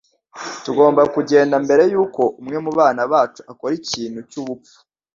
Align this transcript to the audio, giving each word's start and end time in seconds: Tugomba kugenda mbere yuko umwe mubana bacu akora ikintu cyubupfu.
Tugomba 0.63 1.01
kugenda 1.13 1.55
mbere 1.65 1.83
yuko 1.93 2.21
umwe 2.41 2.57
mubana 2.65 3.01
bacu 3.11 3.41
akora 3.51 3.73
ikintu 3.81 4.19
cyubupfu. 4.29 4.75